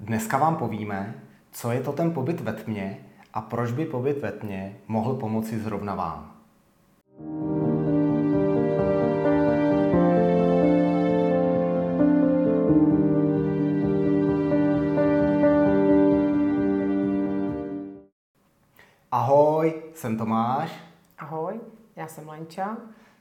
[0.00, 1.14] Dneska vám povíme,
[1.52, 2.98] co je to ten pobyt ve tmě
[3.34, 6.32] a proč by pobyt ve tmě mohl pomoci zrovna vám.
[19.12, 20.72] Ahoj, jsem Tomáš.
[21.18, 21.60] Ahoj,
[21.96, 22.76] já jsem Lenča.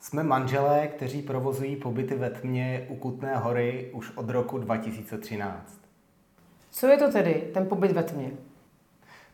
[0.00, 5.85] Jsme manželé, kteří provozují pobyty ve tmě u Kutné hory už od roku 2013.
[6.78, 8.30] Co je to tedy, ten pobyt ve tmě?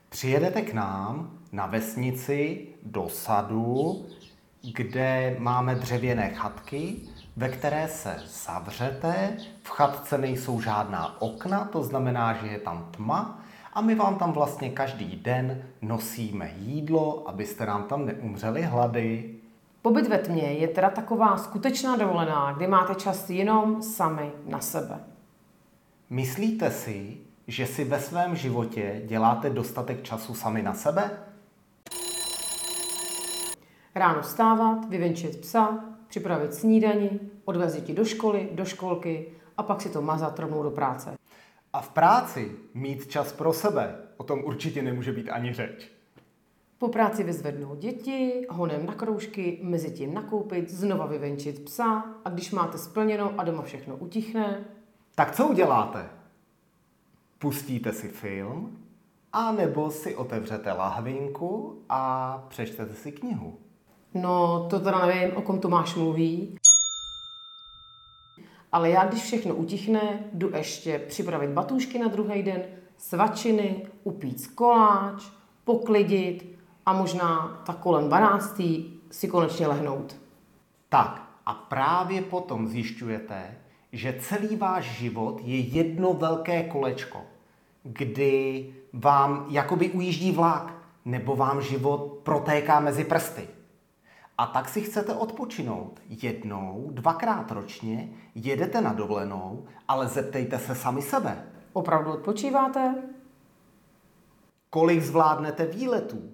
[0.08, 4.06] Přijedete k nám na vesnici do sadu,
[4.74, 6.96] kde máme dřevěné chatky,
[7.36, 9.36] ve které se zavřete.
[9.62, 13.40] V chatce nejsou žádná okna, to znamená, že je tam tma
[13.72, 19.34] a my vám tam vlastně každý den nosíme jídlo, abyste nám tam neumřeli hlady.
[19.82, 25.00] Pobyt ve tmě je teda taková skutečná dovolená, kdy máte čas jenom sami na sebe.
[26.10, 31.10] Myslíte si, že si ve svém životě děláte dostatek času sami na sebe?
[33.94, 39.26] Ráno vstávat, vyvenčit psa, připravit snídani, odvést děti do školy, do školky
[39.56, 41.14] a pak si to mazat rovnou do práce.
[41.72, 45.92] A v práci mít čas pro sebe, o tom určitě nemůže být ani řeč.
[46.78, 52.50] Po práci vyzvednout děti, honem na kroužky, mezi tím nakoupit, znova vyvenčit psa a když
[52.50, 54.64] máte splněno a doma všechno utichne,
[55.14, 56.08] Tak co uděláte?
[57.42, 58.78] Pustíte si film,
[59.32, 63.58] a nebo si otevřete lahvinku a přečtete si knihu.
[64.14, 66.58] No, to teda nevím, o kom Tomáš mluví.
[68.72, 72.62] Ale já, když všechno utichne, jdu ještě připravit batůžky na druhý den,
[72.96, 75.24] svačiny, upít koláč,
[75.64, 78.60] poklidit a možná tak kolem 12.
[79.10, 80.16] si konečně lehnout.
[80.88, 83.58] Tak a právě potom zjišťujete,
[83.92, 87.31] že celý váš život je jedno velké kolečko,
[87.82, 93.48] kdy vám jakoby ujíždí vlak, nebo vám život protéká mezi prsty.
[94.38, 96.00] A tak si chcete odpočinout.
[96.08, 101.46] Jednou, dvakrát ročně jedete na dovolenou, ale zeptejte se sami sebe.
[101.72, 102.94] Opravdu odpočíváte?
[104.70, 106.32] Kolik zvládnete výletů?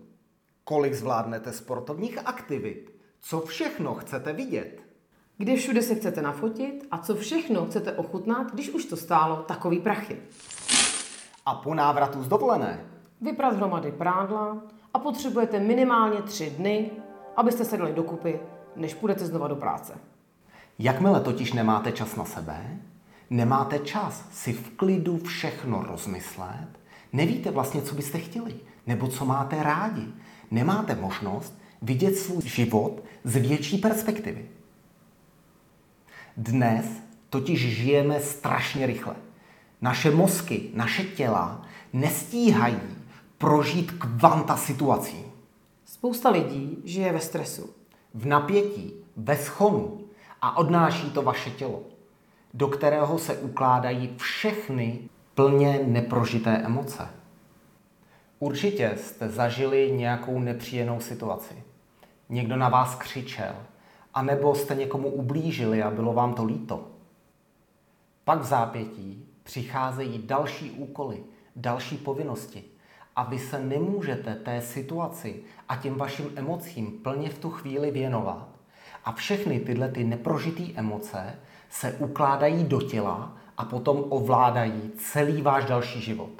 [0.64, 2.94] Kolik zvládnete sportovních aktivit?
[3.20, 4.82] Co všechno chcete vidět?
[5.38, 9.78] Kde všude se chcete nafotit a co všechno chcete ochutnat, když už to stálo takový
[9.78, 10.19] prachy.
[11.48, 12.81] A po návratu z dovolené
[13.20, 14.62] Vyprat hromady prádla
[14.94, 16.91] a potřebujete minimálně tři dny,
[17.36, 18.41] abyste se dali dokupy,
[18.76, 19.94] než půjdete znova do práce.
[20.78, 22.76] Jakmile totiž nemáte čas na sebe,
[23.31, 26.69] nemáte čas si v klidu všechno rozmyslet,
[27.12, 28.54] nevíte vlastně, co byste chtěli,
[28.87, 30.06] nebo co máte rádi,
[30.50, 34.48] nemáte možnost vidět svůj život z větší perspektivy.
[36.37, 36.87] Dnes
[37.31, 39.27] totiž žijeme strašně rychle.
[39.80, 41.62] Naše mozky, naše těla
[41.92, 42.80] nestíhají
[43.38, 45.24] prožít kvanta situací.
[45.84, 47.70] Spousta lidí žije ve stresu.
[48.14, 50.00] v napětí, ve schonu
[50.42, 51.82] a odnáší to vaše tělo,
[52.54, 57.08] do kterého se ukládají všechny plně neprožité emoce.
[58.38, 61.62] Určitě jste zažili nějakou nepříjemnou situaci.
[62.28, 63.54] Někdo na vás křičel,
[64.14, 66.88] anebo jste někomu ublížili a bylo vám to líto.
[68.24, 71.19] Pak v zápětí přicházejí další úkoly,
[71.56, 72.64] další povinnosti
[73.16, 78.48] a vy se nemůžete té situaci a těm vašim emocím plně v tu chvíli věnovat.
[79.04, 81.34] A všechny tyhle ty neprožitý emoce
[81.70, 86.31] se ukládají do těla a potom ovládají celý váš další život.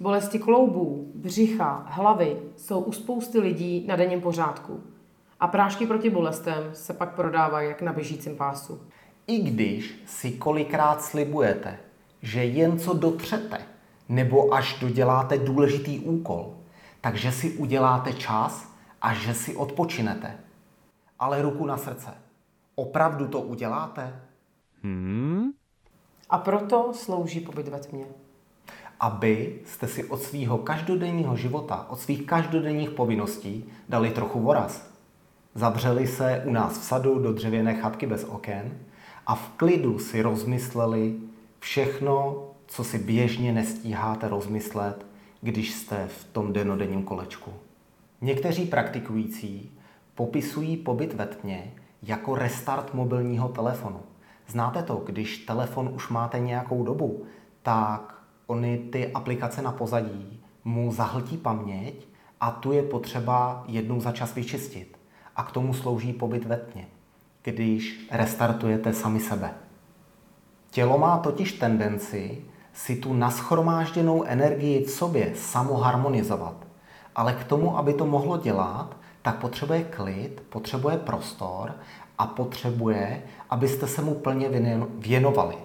[0.00, 4.80] Bolesti kloubů, břicha, hlavy jsou u spousty lidí na denním pořádku.
[5.40, 8.80] A prášky proti bolestem se pak prodávají jak na běžícím pásu.
[9.26, 11.78] I když si kolikrát slibujete,
[12.22, 13.58] že jen co dotřete,
[14.08, 16.54] nebo až doděláte důležitý úkol,
[17.00, 18.72] takže si uděláte čas
[19.02, 20.38] a že si odpočinete.
[21.18, 22.10] Ale ruku na srdce.
[22.74, 24.20] Opravdu to uděláte?
[26.30, 28.04] A proto slouží pobyt ve tmě.
[29.00, 34.92] Aby jste si od svého každodenního života, od svých každodenních povinností dali trochu voraz.
[35.54, 38.78] Zavřeli se u nás v sadu do dřevěné chatky bez oken
[39.26, 41.14] a v klidu si rozmysleli
[41.62, 45.06] všechno, co si běžně nestíháte rozmyslet,
[45.40, 47.52] když jste v tom denodenním kolečku.
[48.20, 49.70] Někteří praktikující
[50.14, 54.00] popisují pobyt ve tmě jako restart mobilního telefonu.
[54.48, 57.24] Znáte to, když telefon už máte nějakou dobu,
[57.62, 62.06] tak ony ty aplikace na pozadí mu zahltí paměť
[62.40, 64.98] a tu je potřeba jednou za čas vyčistit.
[65.36, 66.86] A k tomu slouží pobyt ve tmě,
[67.42, 69.54] když restartujete sami sebe.
[70.72, 76.54] Tělo má totiž tendenci si tu naschromážděnou energii v sobě samoharmonizovat.
[77.16, 81.74] Ale k tomu, aby to mohlo dělat, tak potřebuje klid, potřebuje prostor
[82.18, 84.48] a potřebuje, abyste se mu plně
[84.98, 85.56] věnovali.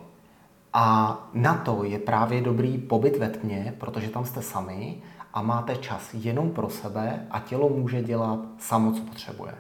[0.74, 4.98] A na to je právě dobrý pobyt ve tmě, protože tam jste sami
[5.33, 9.54] a máte čas jenom pro sebe a tělo může dělat samo, co potřebuje.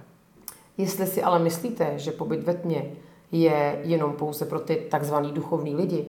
[0.77, 2.85] Jestli si ale myslíte, že pobyt ve tmě
[3.31, 6.05] je jenom pouze pro ty takzvaný duchovní lidi,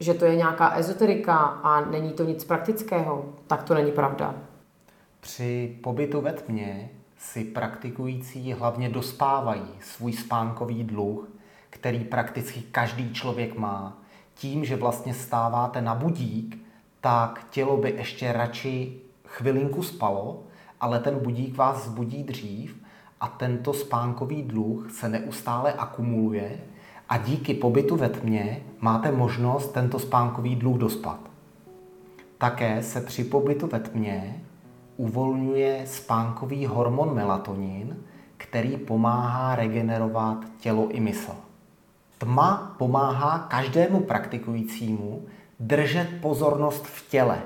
[0.00, 4.34] že to je nějaká ezoterika a není to nic praktického, tak to není pravda.
[5.20, 11.28] Při pobytu ve tmě si praktikující hlavně dospávají svůj spánkový dluh,
[11.70, 13.98] který prakticky každý člověk má.
[14.34, 16.58] Tím, že vlastně stáváte na budík,
[17.00, 20.42] tak tělo by ještě radši chvilinku spalo,
[20.80, 22.82] ale ten budík vás zbudí dřív
[23.20, 26.58] a tento spánkový dluh se neustále akumuluje
[27.08, 31.20] a díky pobytu ve tmě máte možnost tento spánkový dluh dospat.
[32.38, 34.42] Také se při pobytu ve tmě
[34.96, 37.96] uvolňuje spánkový hormon melatonin,
[38.36, 41.32] který pomáhá regenerovat tělo i mysl.
[42.18, 45.22] Tma pomáhá každému praktikujícímu
[45.60, 47.42] držet pozornost v těle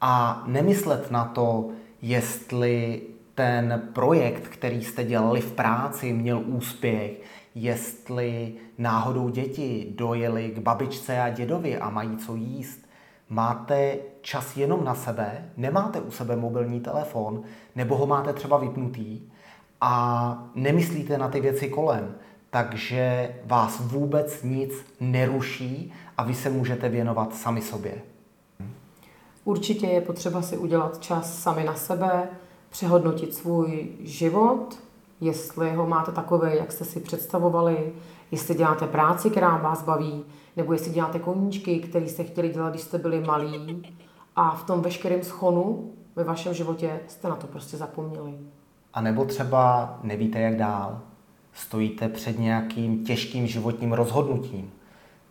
[0.00, 1.68] a nemyslet na to,
[2.02, 3.02] jestli
[3.34, 7.10] ten projekt, který jste dělali v práci, měl úspěch,
[7.54, 12.88] jestli náhodou děti dojeli k babičce a dědovi a mají co jíst.
[13.28, 17.42] Máte čas jenom na sebe, nemáte u sebe mobilní telefon,
[17.76, 19.20] nebo ho máte třeba vypnutý
[19.80, 22.14] a nemyslíte na ty věci kolem.
[22.50, 27.94] Takže vás vůbec nic neruší a vy se můžete věnovat sami sobě.
[29.44, 32.28] Určitě je potřeba si udělat čas sami na sebe,
[32.72, 34.78] přehodnotit svůj život,
[35.20, 37.92] jestli ho máte takové, jak jste si představovali,
[38.30, 40.24] jestli děláte práci, která vás baví,
[40.56, 43.82] nebo jestli děláte koníčky, které jste chtěli dělat, když jste byli malí
[44.36, 48.34] a v tom veškerém schonu ve vašem životě jste na to prostě zapomněli.
[48.94, 51.00] A nebo třeba nevíte, jak dál.
[51.52, 54.70] Stojíte před nějakým těžkým životním rozhodnutím.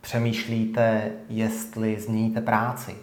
[0.00, 2.96] Přemýšlíte, jestli změníte práci,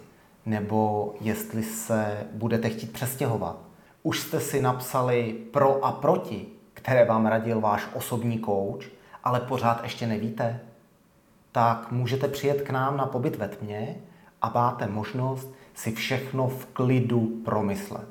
[0.46, 3.69] nebo jestli se budete chtít přestěhovat.
[4.02, 8.88] Už jste si napsali pro a proti, které vám radil váš osobní kouč,
[9.24, 10.60] ale pořád ještě nevíte?
[11.52, 13.96] Tak můžete přijet k nám na pobyt ve tmě
[14.42, 18.08] a máte možnost si všechno v klidu promyslet.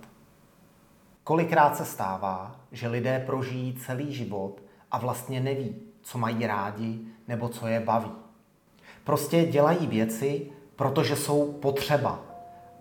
[1.23, 4.61] Kolikrát se stává, že lidé prožijí celý život
[4.91, 8.11] a vlastně neví, co mají rádi nebo co je baví.
[9.03, 12.19] Prostě dělají věci, protože jsou potřeba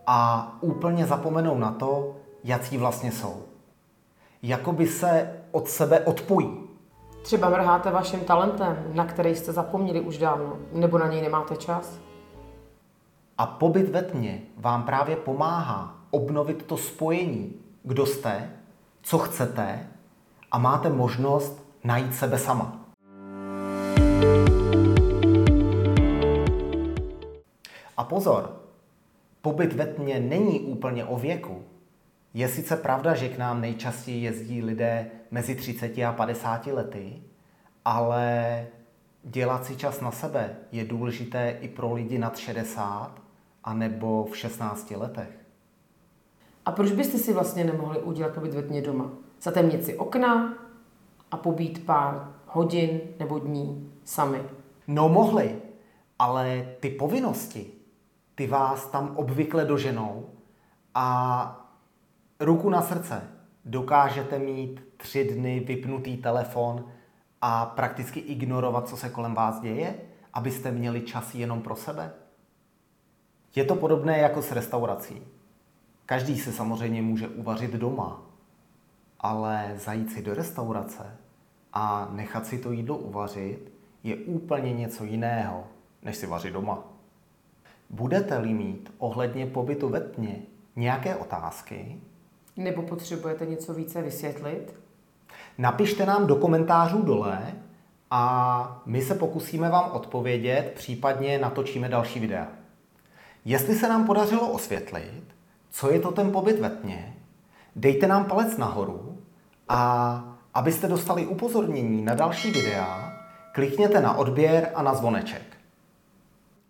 [0.06, 3.42] a úplně zapomenou na to, jaký vlastně jsou.
[4.42, 6.68] Jakoby se od sebe odpojí.
[7.22, 11.98] Třeba mrháte vaším talentem, na který jste zapomněli už dávno, nebo na něj nemáte čas.
[13.38, 17.52] A pobyt ve tmě vám právě pomáhá obnovit to spojení,
[17.82, 18.50] kdo jste,
[19.02, 19.88] co chcete
[20.50, 22.80] a máte možnost najít sebe sama.
[27.96, 28.56] A pozor,
[29.42, 31.62] pobyt ve tmě není úplně o věku.
[32.34, 37.22] Je sice pravda, že k nám nejčastěji jezdí lidé mezi 30 a 50 lety,
[37.84, 38.66] ale
[39.24, 43.22] dělat si čas na sebe je důležité i pro lidi nad 60
[43.64, 45.38] a nebo v 16 letech.
[46.66, 49.10] A proč byste si vlastně nemohli udělat pobyt ve tmě doma?
[49.42, 50.54] Zatemnit si okna
[51.30, 54.42] a pobít pár hodin nebo dní sami?
[54.86, 55.56] No mohli,
[56.18, 57.66] ale ty povinnosti,
[58.34, 60.26] ty vás tam obvykle doženou
[60.94, 61.57] a
[62.40, 63.22] ruku na srdce,
[63.64, 66.84] dokážete mít tři dny vypnutý telefon
[67.42, 69.94] a prakticky ignorovat, co se kolem vás děje,
[70.32, 72.10] abyste měli čas jenom pro sebe?
[73.54, 75.22] Je to podobné jako s restaurací.
[76.06, 78.22] Každý se samozřejmě může uvařit doma,
[79.20, 81.16] ale zajít si do restaurace
[81.72, 85.64] a nechat si to jídlo uvařit je úplně něco jiného,
[86.02, 86.84] než si vařit doma.
[87.90, 90.36] Budete-li mít ohledně pobytu ve tmě
[90.76, 92.00] nějaké otázky,
[92.58, 94.74] nebo potřebujete něco více vysvětlit?
[95.58, 97.52] Napište nám do komentářů dole
[98.10, 102.48] a my se pokusíme vám odpovědět, případně natočíme další videa.
[103.44, 105.22] Jestli se nám podařilo osvětlit,
[105.70, 107.16] co je to ten pobyt ve tmě,
[107.76, 109.18] dejte nám palec nahoru
[109.68, 113.12] a abyste dostali upozornění na další videa,
[113.52, 115.56] klikněte na odběr a na zvoneček.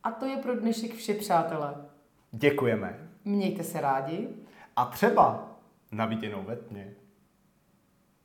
[0.04, 1.74] A to je pro dnešek vše, přátelé.
[2.32, 2.98] Děkujeme.
[3.24, 4.28] Mějte se rádi.
[4.76, 5.47] A třeba
[5.92, 6.06] na
[6.42, 6.94] ve tmě.